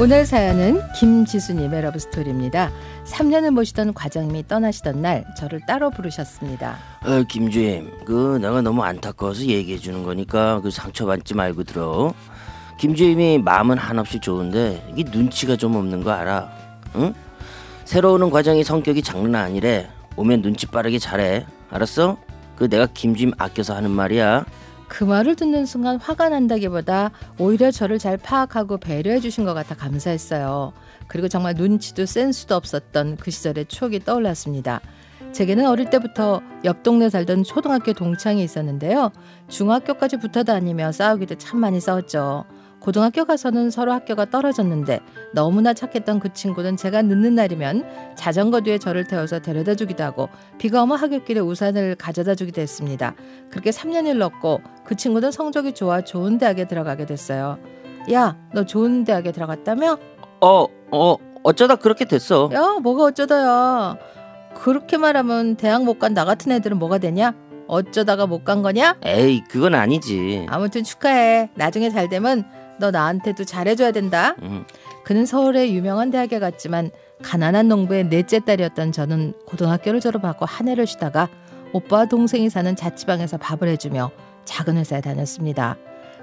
오늘 0.00 0.24
사연은 0.24 0.80
김지수님의 0.92 1.82
러브스토리입니다. 1.82 2.70
3년을 3.04 3.50
모시던 3.50 3.94
과장님이 3.94 4.46
떠나시던 4.46 5.02
날 5.02 5.24
저를 5.36 5.60
따로 5.66 5.90
부르셨습니다. 5.90 6.76
어, 7.04 7.24
김주임, 7.28 7.90
그 8.04 8.38
내가 8.40 8.62
너무 8.62 8.84
안타까워서 8.84 9.42
얘기해 9.46 9.78
주는 9.78 10.04
거니까 10.04 10.60
그 10.60 10.70
상처받지 10.70 11.34
말고 11.34 11.64
들어. 11.64 12.14
김주임이 12.78 13.38
마음은 13.38 13.76
한없이 13.76 14.20
좋은데 14.20 14.86
이게 14.94 15.10
눈치가 15.10 15.56
좀 15.56 15.74
없는 15.74 16.04
거 16.04 16.12
알아? 16.12 16.48
응? 16.94 17.12
새로 17.84 18.12
오는 18.12 18.30
과장이 18.30 18.62
성격이 18.62 19.02
장난 19.02 19.46
아니래. 19.46 19.88
오면 20.14 20.42
눈치 20.42 20.66
빠르게 20.66 21.00
잘해. 21.00 21.44
알았어? 21.70 22.18
그 22.54 22.68
내가 22.68 22.86
김주임 22.86 23.32
아껴서 23.36 23.74
하는 23.74 23.90
말이야. 23.90 24.44
그 24.88 25.04
말을 25.04 25.36
듣는 25.36 25.66
순간 25.66 25.98
화가 25.98 26.30
난다기보다 26.30 27.10
오히려 27.38 27.70
저를 27.70 27.98
잘 27.98 28.16
파악하고 28.16 28.78
배려해 28.78 29.20
주신 29.20 29.44
것 29.44 29.54
같아 29.54 29.74
감사했어요. 29.74 30.72
그리고 31.06 31.28
정말 31.28 31.54
눈치도 31.54 32.06
센스도 32.06 32.56
없었던 32.56 33.16
그 33.16 33.30
시절의 33.30 33.66
추억이 33.66 34.00
떠올랐습니다. 34.00 34.80
제게는 35.32 35.66
어릴 35.66 35.90
때부터 35.90 36.40
옆 36.64 36.82
동네 36.82 37.10
살던 37.10 37.44
초등학교 37.44 37.92
동창이 37.92 38.42
있었는데요. 38.42 39.12
중학교까지 39.48 40.16
붙어 40.16 40.42
다니며 40.42 40.90
싸우기도 40.92 41.36
참 41.36 41.60
많이 41.60 41.80
싸웠죠. 41.80 42.44
고등학교 42.80 43.24
가서는 43.24 43.70
서로 43.70 43.92
학교가 43.92 44.26
떨어졌는데 44.26 45.00
너무나 45.34 45.74
착했던 45.74 46.20
그 46.20 46.32
친구는 46.32 46.76
제가 46.76 47.02
늦는 47.02 47.34
날이면 47.34 47.84
자전거 48.16 48.60
뒤에 48.60 48.78
저를 48.78 49.04
태워서 49.06 49.40
데려다 49.40 49.74
주기도 49.74 50.04
하고 50.04 50.28
비가 50.58 50.82
오면 50.82 50.96
하굣길에 50.98 51.40
우산을 51.40 51.96
가져다 51.96 52.34
주기도 52.34 52.60
했습니다. 52.60 53.14
그렇게 53.50 53.70
3년을 53.70 54.16
넣고 54.18 54.60
그 54.84 54.94
친구는 54.94 55.30
성적이 55.32 55.72
좋아 55.74 56.00
좋은 56.00 56.38
대학에 56.38 56.66
들어가게 56.66 57.04
됐어요. 57.06 57.58
야, 58.12 58.36
너 58.54 58.64
좋은 58.64 59.04
대학에 59.04 59.32
들어갔다며? 59.32 59.98
어, 60.40 60.66
어, 60.92 61.16
어쩌다 61.42 61.76
그렇게 61.76 62.04
됐어. 62.06 62.48
야, 62.54 62.78
뭐가 62.82 63.04
어쩌다야. 63.04 63.96
그렇게 64.54 64.96
말하면 64.96 65.56
대학 65.56 65.84
못 65.84 65.98
간 65.98 66.14
나 66.14 66.24
같은 66.24 66.50
애들은 66.52 66.78
뭐가 66.78 66.98
되냐? 66.98 67.34
어쩌다가 67.66 68.26
못 68.26 68.44
간 68.44 68.62
거냐? 68.62 68.96
에이, 69.04 69.42
그건 69.50 69.74
아니지. 69.74 70.46
아무튼 70.48 70.84
축하해. 70.84 71.50
나중에 71.54 71.90
잘 71.90 72.08
되면 72.08 72.44
너 72.78 72.90
나한테도 72.90 73.44
잘해줘야 73.44 73.92
된다. 73.92 74.34
응. 74.42 74.64
그는 75.04 75.26
서울의 75.26 75.74
유명한 75.74 76.10
대학에 76.10 76.38
갔지만 76.38 76.90
가난한 77.22 77.68
농부의 77.68 78.08
넷째 78.08 78.38
딸이었던 78.40 78.92
저는 78.92 79.32
고등학교를 79.46 80.00
졸업하고 80.00 80.46
한 80.46 80.68
해를 80.68 80.86
쉬다가 80.86 81.28
오빠와 81.72 82.06
동생이 82.06 82.50
사는 82.50 82.74
자취방에서 82.76 83.38
밥을 83.38 83.68
해주며 83.68 84.10
작은 84.44 84.76
회사에 84.76 85.00
다녔습니다. 85.00 85.76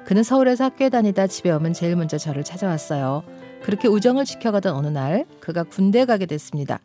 그는 0.06 0.23
서울에서 0.23 0.66
학교에 0.66 0.89
다니다 0.89 1.28
집에 1.28 1.52
오면 1.52 1.73
제일 1.73 1.95
먼저 1.95 2.17
저를 2.17 2.44
찾아왔어요. 2.44 3.23
그렇게 3.64 3.88
우정을 3.88 4.26
지켜가던 4.26 4.73
어느 4.76 4.88
날 4.88 5.26
그가 5.39 5.64
군대에 5.64 6.06
가게 6.06 6.26
됐습니다. 6.26 6.80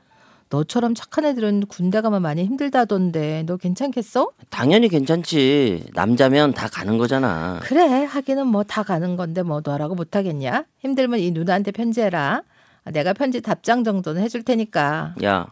너처럼 0.54 0.94
착한 0.96 1.24
애들은 1.24 1.66
군대 1.68 2.00
가면 2.00 2.22
많이 2.22 2.44
힘들다던데 2.44 3.44
너 3.46 3.56
괜찮겠어? 3.56 4.30
당연히 4.50 4.88
괜찮지. 4.88 5.86
남자면 5.94 6.52
다 6.52 6.68
가는 6.68 6.98
거잖아. 6.98 7.60
그래 7.62 8.04
하기는 8.04 8.46
뭐 8.48 8.64
다 8.64 8.82
가는 8.82 9.16
건데 9.16 9.42
뭐 9.42 9.60
너라고 9.64 9.94
못하겠냐? 9.94 10.64
힘들면 10.80 11.20
이 11.20 11.30
누나한테 11.30 11.70
편지해라. 11.70 12.42
아, 12.84 12.90
내가 12.90 13.12
편지 13.12 13.40
답장 13.40 13.84
정도는 13.84 14.22
해줄 14.22 14.42
테니까. 14.42 15.14
야, 15.22 15.46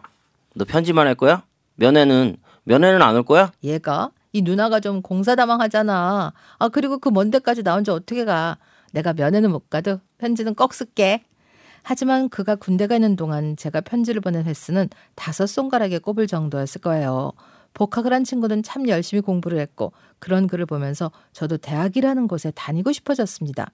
너 0.55 0.65
편지만 0.65 1.07
할 1.07 1.15
거야? 1.15 1.43
면회는 1.77 2.37
면회는 2.65 3.01
안 3.01 3.15
올 3.17 3.23
거야? 3.23 3.53
얘가 3.63 4.11
이 4.33 4.43
누나가 4.43 4.81
좀 4.81 5.01
공사다망하잖아. 5.03 6.33
아 6.59 6.69
그리고 6.69 6.99
그 6.99 7.11
먼 7.11 7.31
데까지 7.31 7.63
나 7.63 7.75
혼자 7.75 7.93
어떻게 7.95 8.25
가? 8.25 8.59
내가 8.93 9.13
면회는 9.13 9.51
못 9.53 9.71
가도 9.71 10.01
편지는 10.19 10.55
꼭 10.57 10.75
쓸게. 10.75 11.23
하지만 11.93 12.29
그가 12.29 12.55
군대 12.55 12.87
가는 12.87 13.17
동안 13.17 13.57
제가 13.57 13.81
편지를 13.81 14.21
보낸 14.21 14.45
횟수는 14.45 14.91
다섯 15.15 15.47
손가락에 15.47 15.99
꼽을 16.01 16.27
정도였을 16.27 16.83
거예요. 16.83 17.33
복학을 17.73 18.13
한 18.13 18.25
친구는 18.25 18.63
참 18.63 18.87
열심히 18.89 19.23
공부를 19.23 19.59
했고 19.59 19.95
그런 20.19 20.49
글을 20.49 20.67
보면서 20.67 21.11
저도 21.33 21.57
대학이라는 21.57 22.29
곳에 22.29 22.51
다니고 22.51 22.93
싶어졌습니다. 22.93 23.71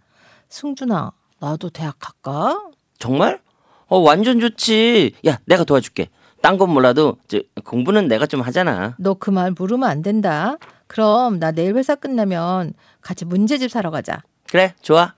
승준아, 0.49 1.11
나도 1.41 1.71
대학 1.71 1.97
갈까? 1.99 2.63
정말? 3.01 3.41
어 3.89 3.99
완전 3.99 4.39
좋지. 4.39 5.15
야, 5.27 5.41
내가 5.47 5.65
도와줄게. 5.65 6.09
딴 6.41 6.57
건 6.57 6.71
몰라도 6.71 7.17
저, 7.27 7.41
공부는 7.65 8.07
내가 8.07 8.27
좀 8.27 8.43
하잖아. 8.43 8.95
너 9.01 9.15
그 9.15 9.33
말 9.33 9.51
물으면 9.51 9.89
안 9.91 10.03
된다. 10.03 10.57
그럼 10.87 11.41
나 11.41 11.51
내일 11.51 11.75
회사 11.75 11.97
끝나면 11.97 12.75
같이 13.01 13.25
문제집 13.25 13.73
사러 13.73 13.91
가자. 13.91 14.23
그래, 14.49 14.73
좋아. 14.83 15.15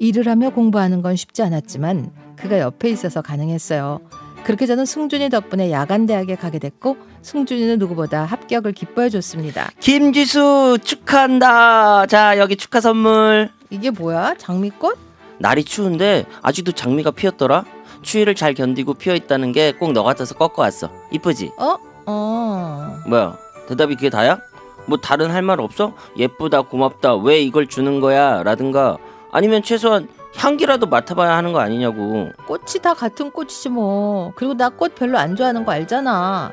일을 0.00 0.26
하며 0.26 0.50
공부하는 0.50 1.02
건 1.02 1.14
쉽지 1.14 1.42
않았지만 1.42 2.10
그가 2.36 2.58
옆에 2.58 2.88
있어서 2.88 3.20
가능했어요. 3.22 4.00
그렇게 4.44 4.64
저는 4.66 4.86
승준이 4.86 5.28
덕분에 5.28 5.70
야간 5.70 6.06
대학에 6.06 6.34
가게 6.34 6.58
됐고 6.58 6.96
승준이는 7.20 7.78
누구보다 7.78 8.24
합격을 8.24 8.72
기뻐해 8.72 9.10
줬습니다. 9.10 9.70
김지수 9.78 10.78
축하한다. 10.82 12.06
자, 12.06 12.38
여기 12.38 12.56
축하 12.56 12.80
선물. 12.80 13.50
이게 13.68 13.90
뭐야? 13.90 14.34
장미꽃? 14.38 14.96
날이 15.38 15.62
추운데 15.64 16.24
아직도 16.40 16.72
장미가 16.72 17.10
피었더라. 17.10 17.64
추위를 18.02 18.34
잘 18.34 18.54
견디고 18.54 18.94
피어 18.94 19.14
있다는 19.14 19.52
게 19.52 19.72
꼭 19.78 19.92
너 19.92 20.02
같아서 20.02 20.34
꺾어 20.34 20.62
왔어. 20.62 20.90
이쁘지? 21.12 21.52
어? 21.58 21.76
어. 22.06 22.96
뭐야? 23.06 23.36
대답이 23.68 23.96
그게 23.96 24.08
다야? 24.08 24.40
뭐 24.86 24.96
다른 24.96 25.30
할 25.30 25.42
말 25.42 25.60
없어? 25.60 25.92
예쁘다, 26.16 26.62
고맙다, 26.62 27.16
왜 27.16 27.40
이걸 27.42 27.66
주는 27.66 28.00
거야? 28.00 28.42
라든가 28.42 28.96
아니면 29.32 29.62
최소한 29.62 30.08
향기라도 30.36 30.86
맡아봐야 30.86 31.36
하는 31.36 31.52
거 31.52 31.60
아니냐고. 31.60 32.30
꽃이 32.46 32.80
다 32.82 32.94
같은 32.94 33.30
꽃이지 33.30 33.68
뭐. 33.70 34.32
그리고 34.36 34.54
나 34.54 34.70
꽃 34.70 34.94
별로 34.94 35.18
안 35.18 35.36
좋아하는 35.36 35.64
거 35.64 35.72
알잖아. 35.72 36.52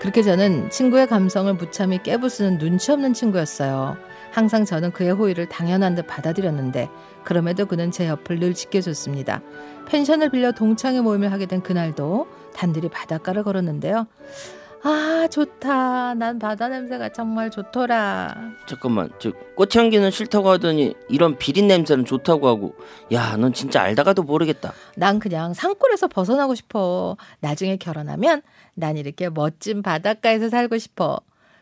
그렇게 0.00 0.22
저는 0.22 0.68
친구의 0.70 1.06
감성을 1.06 1.52
무참히 1.54 2.02
깨부수는 2.02 2.58
눈치 2.58 2.92
없는 2.92 3.14
친구였어요. 3.14 3.96
항상 4.30 4.66
저는 4.66 4.92
그의 4.92 5.12
호의를 5.12 5.48
당연한 5.48 5.94
듯 5.94 6.06
받아들였는데 6.06 6.90
그럼에도 7.24 7.64
그는 7.64 7.90
제 7.90 8.06
옆을 8.06 8.38
늘 8.38 8.52
지켜줬습니다. 8.52 9.40
펜션을 9.86 10.28
빌려 10.30 10.52
동창회 10.52 11.00
모임을 11.00 11.32
하게 11.32 11.46
된 11.46 11.62
그날도 11.62 12.26
단둘이 12.54 12.90
바닷가를 12.90 13.42
걸었는데요. 13.44 14.06
아 14.82 15.26
좋다. 15.30 16.14
난 16.14 16.38
바다 16.38 16.68
냄새가 16.68 17.08
정말 17.10 17.50
좋더라. 17.50 18.34
잠깐만, 18.66 19.10
저 19.18 19.32
꽃향기는 19.56 20.10
싫다고 20.10 20.50
하더니 20.50 20.94
이런 21.08 21.36
비린 21.38 21.66
냄새는 21.66 22.04
좋다고 22.04 22.46
하고, 22.46 22.74
야, 23.12 23.36
넌 23.36 23.52
진짜 23.52 23.82
알다가도 23.82 24.22
모르겠다. 24.22 24.72
난 24.96 25.18
그냥 25.18 25.54
산골에서 25.54 26.08
벗어나고 26.08 26.54
싶어. 26.54 27.16
나중에 27.40 27.76
결혼하면 27.76 28.42
난 28.74 28.96
이렇게 28.96 29.28
멋진 29.28 29.82
바닷가에서 29.82 30.48
살고 30.48 30.78
싶어. 30.78 31.18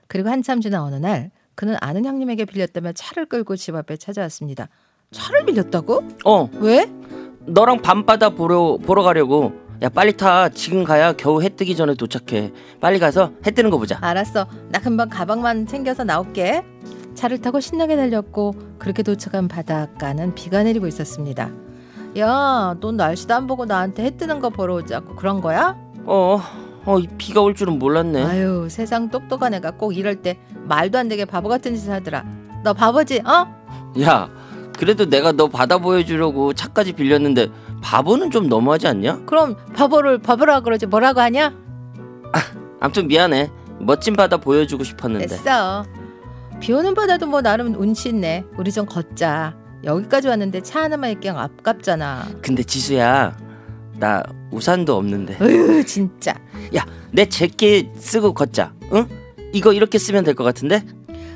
그리고 0.06 0.28
한참 0.28 0.60
지난 0.60 0.82
어느 0.82 0.96
날 0.96 1.31
그는 1.54 1.76
아는 1.81 2.04
형님에게 2.04 2.44
빌렸다며 2.44 2.92
차를 2.92 3.26
끌고 3.26 3.56
집 3.56 3.75
앞에 3.75 3.96
찾아왔습니다. 3.96 4.69
차를 5.12 5.46
빌렸다고? 5.46 6.06
어, 6.25 6.50
왜? 6.58 6.91
너랑 7.46 7.81
밤바다 7.82 8.31
보러 8.31 8.76
보러 8.76 9.02
가려고. 9.02 9.63
야, 9.84 9.90
빨리 9.90 10.16
타. 10.16 10.48
지금 10.48 10.82
가야 10.82 11.12
겨우 11.12 11.42
해 11.42 11.50
뜨기 11.50 11.76
전에 11.76 11.94
도착해. 11.94 12.52
빨리 12.80 12.98
가서 12.98 13.32
해 13.46 13.50
뜨는 13.50 13.68
거 13.68 13.76
보자. 13.76 13.98
알았어. 14.00 14.46
나 14.70 14.78
금방 14.78 15.10
가방만 15.10 15.66
챙겨서 15.66 16.04
나올게. 16.04 16.64
차를 17.14 17.42
타고 17.42 17.60
신나게 17.60 17.94
달렸고 17.94 18.54
그렇게 18.78 19.02
도착한 19.02 19.46
바닷가는 19.46 20.34
비가 20.34 20.62
내리고 20.62 20.86
있었습니다. 20.86 21.50
야, 22.16 22.74
넌 22.80 22.96
날씨도 22.96 23.34
안 23.34 23.46
보고 23.46 23.66
나한테 23.66 24.04
해 24.04 24.16
뜨는 24.16 24.40
거 24.40 24.48
보러 24.48 24.76
오자고 24.76 25.16
그런 25.16 25.42
거야? 25.42 25.76
어, 26.06 26.40
어, 26.86 26.98
이 26.98 27.06
비가 27.18 27.42
올 27.42 27.54
줄은 27.54 27.78
몰랐네. 27.78 28.24
아유, 28.24 28.68
세상 28.70 29.10
똑똑한 29.10 29.52
애가 29.52 29.72
꼭 29.72 29.94
이럴 29.94 30.22
때 30.22 30.38
말도 30.64 30.96
안 30.96 31.08
되게 31.08 31.26
바보 31.26 31.50
같은 31.50 31.75
짓을 31.75 31.92
하더라. 31.92 32.25
너 32.64 32.72
바보지? 32.72 33.20
어? 33.26 34.00
야, 34.00 34.30
그래도 34.78 35.04
내가 35.04 35.32
너 35.32 35.48
바다 35.48 35.76
보여주려고 35.76 36.54
차까지 36.54 36.94
빌렸는데 36.94 37.48
바보는 37.88 38.31
좀 38.31 38.48
너무하지 38.48 38.88
않냐? 38.88 39.20
그럼 39.26 39.56
바보를 39.76 40.19
바보라 40.19 40.60
그러지 40.60 40.86
뭐라고 40.86 41.20
하냐? 41.20 41.52
아무튼 42.81 43.06
미안해. 43.08 43.50
멋진 43.78 44.14
바다 44.16 44.38
보여주고 44.38 44.84
싶었는데. 44.84 45.26
됐어. 45.26 45.84
비 46.60 46.72
오는 46.72 46.94
바다도 46.94 47.26
뭐 47.26 47.42
나름 47.42 47.75
운치 47.78 48.08
있네. 48.08 48.44
우리 48.56 48.72
좀 48.72 48.86
걷자. 48.86 49.54
여기까지 49.84 50.28
왔는데 50.28 50.62
차 50.62 50.82
하나만 50.84 51.10
있기엔 51.12 51.36
아깝잖아. 51.36 52.26
근데 52.40 52.62
지수야, 52.62 53.36
나 53.98 54.22
우산도 54.50 54.96
없는데. 54.96 55.37
으 55.42 55.84
진짜. 55.84 56.32
야, 56.75 56.87
내 57.12 57.26
제끼 57.26 57.90
쓰고 57.98 58.32
걷자. 58.32 58.72
응? 58.94 59.06
이거 59.52 59.75
이렇게 59.75 59.98
쓰면 59.98 60.25
될 60.25 60.34
것 60.34 60.42
같은데? 60.42 60.82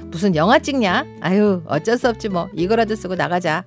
무슨 0.06 0.34
영화 0.34 0.58
찍냐? 0.58 1.04
아유 1.20 1.62
어쩔 1.66 1.98
수 1.98 2.08
없지 2.08 2.30
뭐 2.30 2.48
이거라도 2.54 2.94
쓰고 2.96 3.16
나가자. 3.16 3.64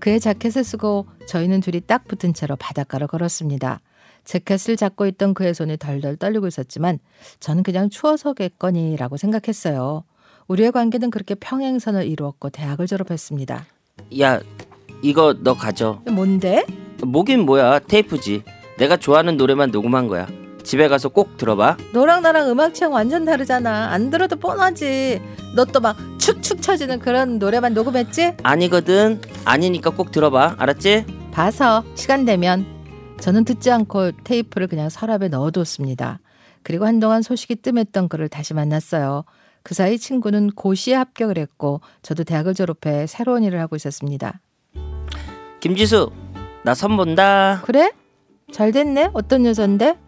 그의 0.00 0.20
자켓을 0.20 0.64
쓰고 0.64 1.06
저희는 1.26 1.60
둘이 1.60 1.80
딱 1.86 2.06
붙은 2.06 2.34
채로 2.34 2.56
바닷가로 2.56 3.06
걸었습니다. 3.06 3.80
재킷을 4.24 4.76
잡고 4.76 5.06
있던 5.06 5.34
그의 5.34 5.54
손이 5.54 5.76
덜덜 5.78 6.16
떨리고 6.16 6.46
있었지만 6.46 6.98
저는 7.40 7.62
그냥 7.62 7.90
추워서겠거니라고 7.90 9.16
생각했어요. 9.16 10.04
우리의 10.48 10.72
관계는 10.72 11.10
그렇게 11.10 11.34
평행선을 11.34 12.06
이루었고 12.06 12.50
대학을 12.50 12.86
졸업했습니다. 12.86 13.66
야, 14.20 14.40
이거 15.02 15.34
너 15.40 15.54
가져. 15.54 16.00
뭔데? 16.10 16.64
뭐긴 17.04 17.40
뭐야 17.40 17.80
테이프지. 17.80 18.42
내가 18.78 18.96
좋아하는 18.96 19.36
노래만 19.36 19.70
녹음한 19.70 20.08
거야. 20.08 20.26
집에 20.62 20.88
가서 20.88 21.10
꼭 21.10 21.36
들어봐. 21.36 21.76
너랑 21.92 22.22
나랑 22.22 22.48
음악 22.50 22.72
취향 22.74 22.92
완전 22.92 23.24
다르잖아. 23.26 23.90
안 23.92 24.08
들어도 24.10 24.36
뻔하지. 24.36 25.20
너 25.54 25.64
또 25.66 25.80
막 25.80 25.96
축축 26.18 26.62
처지는 26.62 26.98
그런 26.98 27.38
노래만 27.38 27.74
녹음했지? 27.74 28.32
아니거든. 28.42 29.20
아니니까 29.44 29.90
꼭 29.90 30.10
들어봐. 30.10 30.56
알았지? 30.58 31.04
봐서 31.32 31.84
시간 31.94 32.24
되면 32.24 32.64
저는 33.20 33.44
듣지 33.44 33.70
않고 33.70 34.12
테이프를 34.24 34.66
그냥 34.66 34.88
서랍에 34.88 35.28
넣어뒀습니다. 35.28 36.20
그리고 36.62 36.86
한동안 36.86 37.22
소식이 37.22 37.56
뜸했던 37.56 38.08
그를 38.08 38.28
다시 38.28 38.54
만났어요. 38.54 39.24
그 39.62 39.74
사이 39.74 39.98
친구는 39.98 40.50
고시에 40.50 40.94
합격을 40.94 41.38
했고 41.38 41.80
저도 42.02 42.24
대학을 42.24 42.54
졸업해 42.54 43.06
새로운 43.06 43.42
일을 43.44 43.60
하고 43.60 43.76
있었습니다. 43.76 44.40
김지수, 45.60 46.10
나 46.62 46.74
선 46.74 46.96
본다. 46.96 47.60
그래? 47.64 47.92
잘 48.52 48.72
됐네. 48.72 49.10
어떤 49.14 49.46
여잔데? 49.46 49.98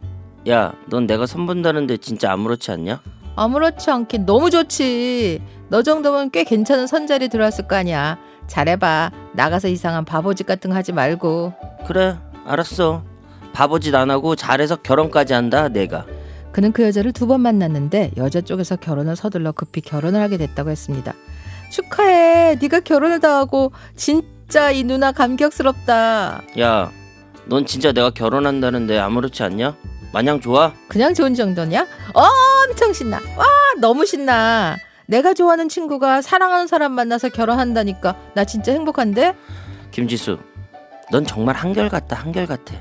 야, 0.48 0.74
넌 0.88 1.06
내가 1.06 1.26
선 1.26 1.46
본다는데 1.46 1.96
진짜 1.98 2.32
아무렇지 2.32 2.70
않냐? 2.70 3.00
아무렇지 3.34 3.90
않긴 3.90 4.24
너무 4.26 4.50
좋지. 4.50 5.42
너 5.68 5.82
정도면 5.82 6.30
꽤 6.30 6.44
괜찮은 6.44 6.86
선자리 6.86 7.28
들어왔을 7.28 7.66
거 7.66 7.76
아니야. 7.76 8.18
잘해봐. 8.46 9.10
나가서 9.34 9.68
이상한 9.68 10.04
바보짓 10.04 10.46
같은 10.46 10.70
거 10.70 10.76
하지 10.76 10.92
말고. 10.92 11.52
그래, 11.86 12.16
알았어. 12.46 13.02
바보짓 13.52 13.94
안 13.94 14.10
하고 14.10 14.36
잘해서 14.36 14.76
결혼까지 14.76 15.32
한다, 15.34 15.68
내가. 15.68 16.04
그는 16.52 16.72
그 16.72 16.84
여자를 16.84 17.12
두 17.12 17.26
번 17.26 17.40
만났는데 17.42 18.12
여자 18.16 18.40
쪽에서 18.40 18.76
결혼을 18.76 19.14
서둘러 19.16 19.52
급히 19.52 19.80
결혼을 19.82 20.20
하게 20.22 20.36
됐다고 20.38 20.70
했습니다. 20.70 21.12
축하해. 21.70 22.56
네가 22.60 22.80
결혼을 22.80 23.20
다 23.20 23.36
하고 23.38 23.72
진짜 23.94 24.70
이 24.70 24.82
누나 24.84 25.12
감격스럽다. 25.12 26.42
야, 26.60 26.90
넌 27.46 27.66
진짜 27.66 27.92
내가 27.92 28.10
결혼한다는데 28.10 28.98
아무렇지 28.98 29.42
않냐? 29.42 29.76
마냥 30.12 30.40
좋아? 30.40 30.72
그냥 30.88 31.12
좋은 31.12 31.34
정도냐? 31.34 31.86
엄청 32.14 32.92
신나. 32.92 33.18
와, 33.36 33.44
너무 33.80 34.06
신나. 34.06 34.76
내가 35.06 35.34
좋아하는 35.34 35.68
친구가 35.68 36.22
사랑하는 36.22 36.66
사람 36.66 36.92
만나서 36.92 37.28
결혼한다니까 37.30 38.16
나 38.34 38.44
진짜 38.44 38.72
행복한데? 38.72 39.34
김지수, 39.92 40.38
넌 41.12 41.24
정말 41.24 41.54
한결같다, 41.54 42.16
한결같아. 42.16 42.74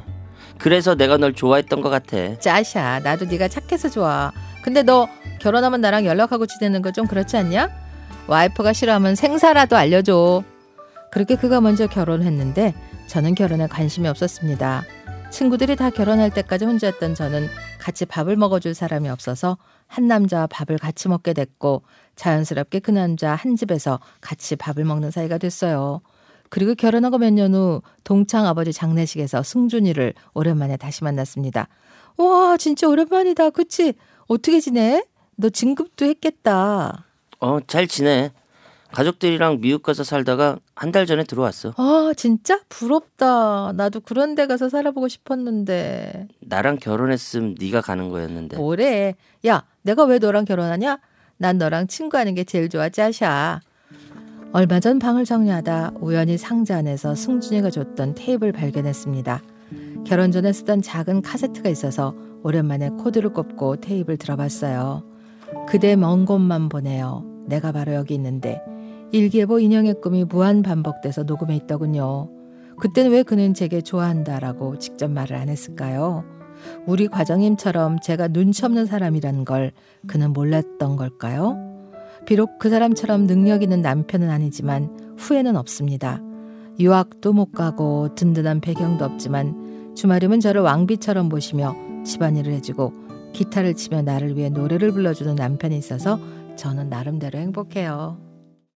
그래서 0.57 0.95
내가 0.95 1.17
널 1.17 1.33
좋아했던 1.33 1.81
것 1.81 1.89
같아. 1.89 2.37
짜샤, 2.39 2.99
나도 3.03 3.25
네가 3.25 3.47
착해서 3.47 3.89
좋아. 3.89 4.31
근데 4.63 4.81
너 4.83 5.07
결혼하면 5.39 5.81
나랑 5.81 6.05
연락하고 6.05 6.45
지내는 6.47 6.81
거 6.81 6.91
좀 6.91 7.05
그렇지 7.05 7.37
않냐? 7.37 7.69
와이프가 8.27 8.73
싫어하면 8.73 9.15
생사라도 9.15 9.75
알려줘. 9.75 10.43
그렇게 11.11 11.35
그가 11.35 11.61
먼저 11.61 11.85
결혼했는데 11.87 12.73
저는 13.07 13.35
결혼에 13.35 13.67
관심이 13.67 14.07
없었습니다. 14.07 14.83
친구들이 15.29 15.75
다 15.75 15.89
결혼할 15.91 16.31
때까지 16.31 16.65
혼자였던 16.65 17.13
저는 17.13 17.47
같이 17.85 18.03
밥을 18.07 18.35
먹어줄 18.35 18.73
사람이 18.73 19.09
없어서 19.09 19.59
한 19.85 20.07
남자와 20.07 20.47
밥을 20.47 20.79
같이 20.79 21.07
먹게 21.07 21.33
됐고 21.33 21.83
자연스럽게 22.15 22.79
그 22.79 22.89
남자 22.89 23.35
한 23.35 23.55
집에서 23.55 23.99
같이 24.21 24.55
밥을 24.55 24.83
먹는 24.85 25.11
사이가 25.11 25.37
됐어요. 25.37 26.01
그리고 26.49 26.73
결혼하고 26.73 27.19
몇 27.19 27.29
년 27.33 27.53
후 27.53 27.83
동창 28.03 28.47
아버지 28.47 28.73
장례식에서 28.73 29.43
승준이를 29.43 30.15
오랜만에 30.33 30.77
다시 30.77 31.03
만났습니다. 31.03 31.67
와, 32.17 32.57
진짜 32.57 32.87
오랜만이다. 32.87 33.51
그치? 33.51 33.93
어떻게 34.25 34.59
지내? 34.59 35.03
너 35.35 35.49
진급도 35.51 36.05
했겠다. 36.05 37.05
어, 37.39 37.59
잘 37.67 37.87
지내. 37.87 38.31
가족들이랑 38.91 39.59
미국 39.61 39.83
가서 39.83 40.03
살다가 40.03 40.57
한 40.75 40.91
달 40.91 41.05
전에 41.05 41.23
들어왔어. 41.23 41.73
아, 41.77 42.13
진짜? 42.15 42.59
부럽다. 42.69 43.73
나도 43.73 43.99
그런 43.99 44.35
데 44.35 44.47
가서 44.47 44.69
살아보고 44.69 45.07
싶었는데. 45.07 46.27
나랑 46.41 46.77
결혼했음 46.77 47.55
네가 47.59 47.81
가는 47.81 48.09
거였는데. 48.09 48.57
뭐래? 48.57 49.15
야, 49.47 49.63
내가 49.81 50.05
왜 50.05 50.19
너랑 50.19 50.45
결혼하냐? 50.45 50.99
난 51.37 51.57
너랑 51.57 51.87
친구하는 51.87 52.33
게 52.35 52.43
제일 52.45 52.69
좋아, 52.69 52.87
짜샤. 52.89 53.59
얼마 54.53 54.79
전 54.79 54.99
방을 54.99 55.25
정리하다 55.25 55.93
우연히 55.99 56.37
상자 56.37 56.77
안에서 56.77 57.13
승준이가 57.13 57.71
줬던 57.71 58.15
테이프를 58.15 58.53
발견했습니다. 58.53 59.41
결혼 60.07 60.31
전에 60.31 60.53
쓰던 60.53 60.81
작은 60.81 61.21
카세트가 61.23 61.67
있어서 61.69 62.15
오랜만에 62.43 62.89
코드를 62.89 63.33
꼽고 63.33 63.77
테이프를 63.81 64.17
들어봤어요. 64.17 65.03
그대 65.67 65.97
먼 65.97 66.23
곳만 66.25 66.69
보내요. 66.69 67.25
내가 67.47 67.73
바로 67.73 67.93
여기 67.95 68.13
있는데 68.13 68.61
일기예보 69.15 69.59
인형의 69.59 70.01
꿈이 70.01 70.25
무한 70.25 70.61
반복돼서 70.61 71.23
녹음해 71.23 71.55
있더군요. 71.55 72.29
그때는 72.77 73.11
왜 73.11 73.23
그는 73.23 73.53
제게 73.53 73.79
좋아한다라고 73.79 74.77
직접 74.77 75.09
말을 75.09 75.37
안 75.37 75.47
했을까요? 75.47 76.25
우리 76.85 77.07
과장님처럼 77.07 78.01
제가 78.01 78.27
눈치 78.27 78.65
없는 78.65 78.85
사람이라는 78.85 79.45
걸 79.45 79.71
그는 80.05 80.33
몰랐던 80.33 80.97
걸까요? 80.97 81.57
비록 82.25 82.59
그 82.59 82.69
사람처럼 82.69 83.25
능력 83.25 83.63
있는 83.63 83.81
남편은 83.81 84.29
아니지만 84.29 85.15
후회는 85.17 85.55
없습니다. 85.55 86.19
유학도 86.77 87.31
못 87.31 87.53
가고 87.53 88.13
든든한 88.15 88.59
배경도 88.59 89.05
없지만 89.05 89.93
주말이면 89.95 90.41
저를 90.41 90.59
왕비처럼 90.59 91.29
모시며 91.29 91.73
집안일을 92.03 92.51
해주고 92.51 92.91
기타를 93.31 93.75
치며 93.75 94.01
나를 94.01 94.35
위해 94.35 94.49
노래를 94.49 94.91
불러주는 94.91 95.35
남편이 95.35 95.77
있어서 95.77 96.19
저는 96.57 96.89
나름대로 96.89 97.39
행복해요. 97.39 98.24